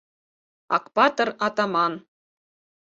[0.77, 1.93] Акпатыр-атаман!